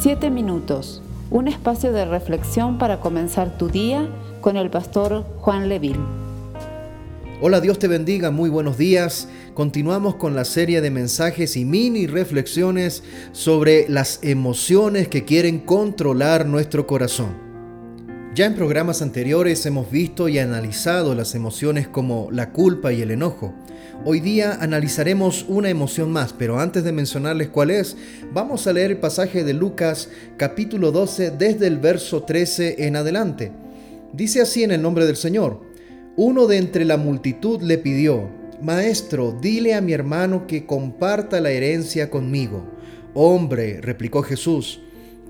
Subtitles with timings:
[0.00, 4.08] Siete minutos, un espacio de reflexión para comenzar tu día
[4.40, 5.98] con el pastor Juan Leville.
[7.40, 9.28] Hola, Dios te bendiga, muy buenos días.
[9.54, 13.02] Continuamos con la serie de mensajes y mini reflexiones
[13.32, 17.47] sobre las emociones que quieren controlar nuestro corazón.
[18.38, 23.10] Ya en programas anteriores hemos visto y analizado las emociones como la culpa y el
[23.10, 23.52] enojo.
[24.04, 27.96] Hoy día analizaremos una emoción más, pero antes de mencionarles cuál es,
[28.32, 33.50] vamos a leer el pasaje de Lucas capítulo 12 desde el verso 13 en adelante.
[34.12, 35.60] Dice así en el nombre del Señor.
[36.14, 38.28] Uno de entre la multitud le pidió,
[38.62, 42.62] Maestro, dile a mi hermano que comparta la herencia conmigo.
[43.14, 44.80] Hombre, replicó Jesús,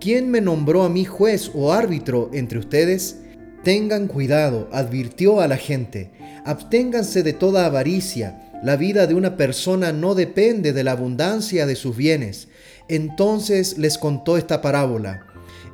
[0.00, 3.20] ¿quién me nombró a mí juez o árbitro entre ustedes?
[3.64, 6.10] Tengan cuidado, advirtió a la gente,
[6.44, 11.76] absténganse de toda avaricia la vida de una persona no depende de la abundancia de
[11.76, 12.48] sus bienes.
[12.88, 15.26] Entonces les contó esta parábola.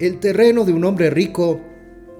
[0.00, 1.60] El terreno de un hombre rico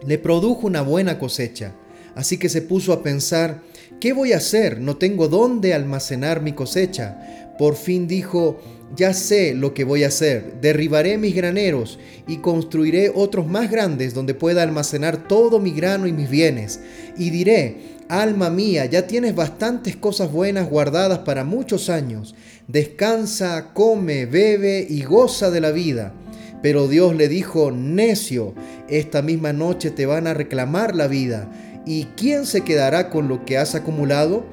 [0.06, 1.74] le produjo una buena cosecha.
[2.14, 3.62] Así que se puso a pensar,
[4.02, 4.80] ¿qué voy a hacer?
[4.80, 7.54] No tengo dónde almacenar mi cosecha.
[7.56, 8.60] Por fin dijo,
[8.96, 10.54] ya sé lo que voy a hacer.
[10.60, 16.12] Derribaré mis graneros y construiré otros más grandes donde pueda almacenar todo mi grano y
[16.12, 16.80] mis bienes.
[17.16, 17.76] Y diré,
[18.08, 22.34] Alma mía, ya tienes bastantes cosas buenas guardadas para muchos años.
[22.66, 26.12] Descansa, come, bebe y goza de la vida.
[26.60, 28.54] Pero Dios le dijo, necio,
[28.88, 31.48] esta misma noche te van a reclamar la vida.
[31.84, 34.44] ¿Y quién se quedará con lo que has acumulado?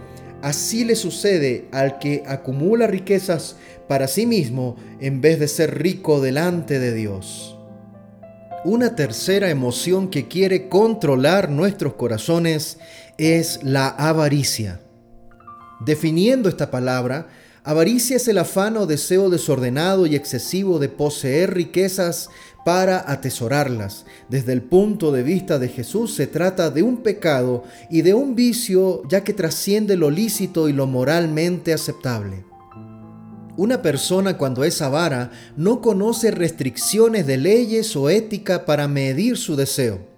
[0.42, 6.22] Así le sucede al que acumula riquezas para sí mismo en vez de ser rico
[6.22, 7.58] delante de Dios.
[8.66, 12.78] Una tercera emoción que quiere controlar nuestros corazones
[13.18, 14.80] es la avaricia.
[15.80, 17.28] Definiendo esta palabra,
[17.70, 22.32] avaricia es el afán o deseo desordenado y excesivo de poseer riquezas
[22.66, 24.08] para atesorarlas.
[24.28, 28.34] Desde el punto de vista de Jesús se trata de un pecado y de un
[28.34, 32.44] vicio ya que trasciende lo lícito y lo moralmente aceptable.
[33.56, 39.56] Una persona cuando es avara no conoce restricciones de leyes o ética para medir su
[39.56, 40.09] deseo.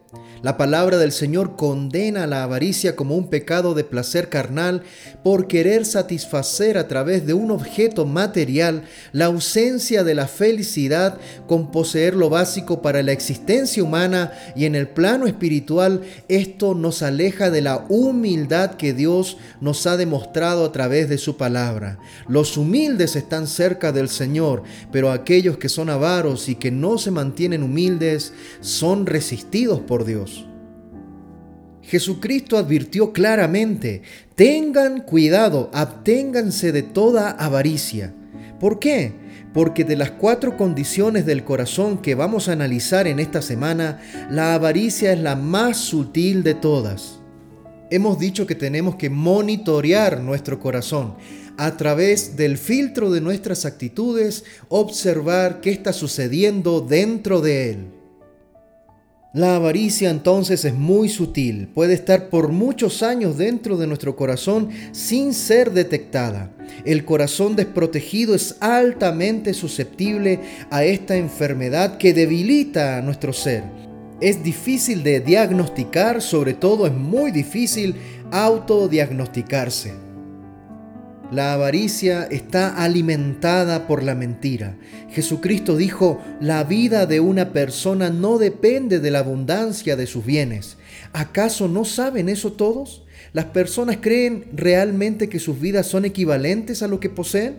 [0.44, 4.82] La palabra del Señor condena la avaricia como un pecado de placer carnal
[5.24, 11.70] por querer satisfacer a través de un objeto material la ausencia de la felicidad con
[11.70, 17.52] poseer lo básico para la existencia humana y en el plano espiritual esto nos aleja
[17.52, 22.00] de la humildad que Dios nos ha demostrado a través de su palabra.
[22.28, 27.12] Los humildes están cerca del Señor, pero aquellos que son avaros y que no se
[27.12, 30.31] mantienen humildes son resistidos por Dios.
[31.92, 34.02] Jesucristo advirtió claramente,
[34.36, 38.14] tengan cuidado, abténganse de toda avaricia.
[38.62, 39.12] ¿Por qué?
[39.54, 44.00] Porque de las cuatro condiciones del corazón que vamos a analizar en esta semana,
[44.30, 47.20] la avaricia es la más sutil de todas.
[47.90, 51.16] Hemos dicho que tenemos que monitorear nuestro corazón
[51.58, 58.01] a través del filtro de nuestras actitudes, observar qué está sucediendo dentro de él.
[59.34, 64.68] La avaricia entonces es muy sutil, puede estar por muchos años dentro de nuestro corazón
[64.92, 66.52] sin ser detectada.
[66.84, 73.64] El corazón desprotegido es altamente susceptible a esta enfermedad que debilita a nuestro ser.
[74.20, 77.96] Es difícil de diagnosticar, sobre todo es muy difícil
[78.32, 80.11] autodiagnosticarse.
[81.32, 84.76] La avaricia está alimentada por la mentira.
[85.12, 90.76] Jesucristo dijo, la vida de una persona no depende de la abundancia de sus bienes.
[91.14, 93.06] ¿Acaso no saben eso todos?
[93.32, 97.56] ¿Las personas creen realmente que sus vidas son equivalentes a lo que poseen?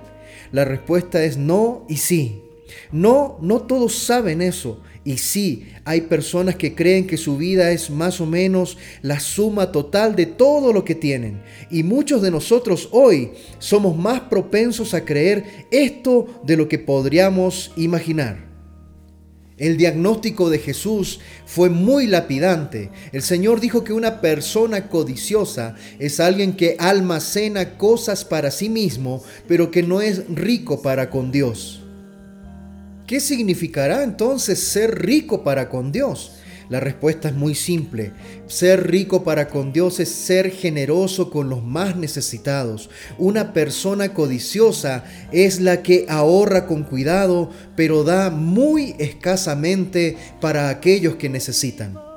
[0.53, 2.43] La respuesta es no y sí.
[2.91, 4.81] No, no todos saben eso.
[5.05, 9.72] Y sí, hay personas que creen que su vida es más o menos la suma
[9.72, 11.43] total de todo lo que tienen.
[11.71, 17.72] Y muchos de nosotros hoy somos más propensos a creer esto de lo que podríamos
[17.77, 18.53] imaginar.
[19.59, 22.91] El diagnóstico de Jesús fue muy lapidante.
[23.13, 29.22] El Señor dijo que una persona codiciosa es alguien que almacena cosas para sí mismo,
[29.47, 31.82] pero que no es rico para con Dios.
[33.12, 36.32] ¿Qué significará entonces ser rico para con Dios?
[36.70, 38.12] La respuesta es muy simple.
[38.47, 42.88] Ser rico para con Dios es ser generoso con los más necesitados.
[43.18, 51.16] Una persona codiciosa es la que ahorra con cuidado, pero da muy escasamente para aquellos
[51.16, 52.11] que necesitan.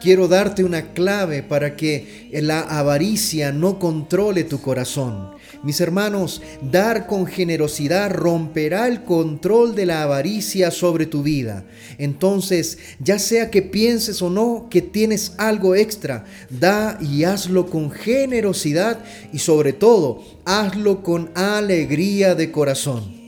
[0.00, 5.30] Quiero darte una clave para que la avaricia no controle tu corazón.
[5.62, 11.64] Mis hermanos, dar con generosidad romperá el control de la avaricia sobre tu vida.
[11.98, 17.90] Entonces, ya sea que pienses o no que tienes algo extra, da y hazlo con
[17.90, 19.00] generosidad
[19.32, 23.25] y sobre todo, hazlo con alegría de corazón.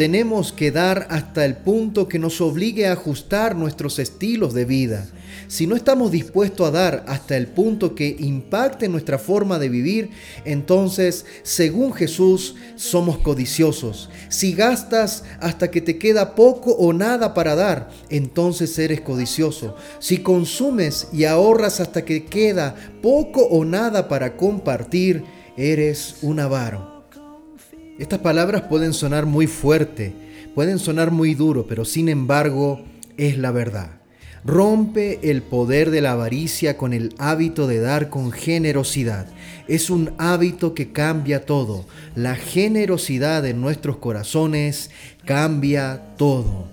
[0.00, 5.06] Tenemos que dar hasta el punto que nos obligue a ajustar nuestros estilos de vida.
[5.46, 10.08] Si no estamos dispuestos a dar hasta el punto que impacte nuestra forma de vivir,
[10.46, 14.08] entonces, según Jesús, somos codiciosos.
[14.30, 19.76] Si gastas hasta que te queda poco o nada para dar, entonces eres codicioso.
[19.98, 25.24] Si consumes y ahorras hasta que queda poco o nada para compartir,
[25.58, 26.89] eres un avaro.
[28.00, 30.14] Estas palabras pueden sonar muy fuerte,
[30.54, 32.82] pueden sonar muy duro, pero sin embargo
[33.18, 33.90] es la verdad.
[34.42, 39.26] Rompe el poder de la avaricia con el hábito de dar con generosidad.
[39.68, 41.84] Es un hábito que cambia todo.
[42.16, 44.90] La generosidad en nuestros corazones
[45.26, 46.68] cambia todo.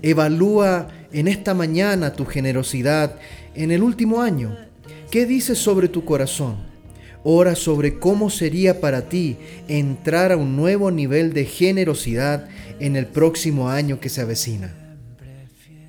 [0.00, 3.16] Evalúa en esta mañana tu generosidad
[3.54, 4.56] en el último año.
[5.10, 6.69] ¿Qué dices sobre tu corazón?
[7.22, 9.36] Ora sobre cómo sería para ti
[9.68, 14.74] entrar a un nuevo nivel de generosidad en el próximo año que se avecina.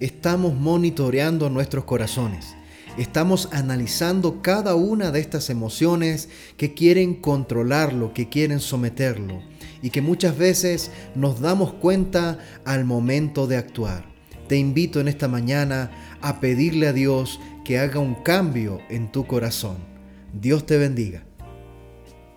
[0.01, 2.55] Estamos monitoreando nuestros corazones.
[2.97, 9.41] Estamos analizando cada una de estas emociones que quieren controlarlo, que quieren someterlo
[9.81, 14.03] y que muchas veces nos damos cuenta al momento de actuar.
[14.49, 19.25] Te invito en esta mañana a pedirle a Dios que haga un cambio en tu
[19.25, 19.90] corazón.
[20.33, 21.23] Dios te bendiga.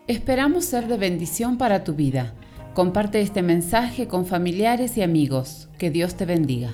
[0.06, 2.34] Esperamos ser de bendición para tu vida.
[2.74, 5.68] Comparte este mensaje con familiares y amigos.
[5.78, 6.72] Que Dios te bendiga.